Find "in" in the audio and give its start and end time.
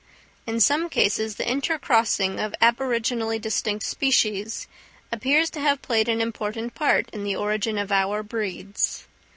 0.47-0.59, 7.13-7.23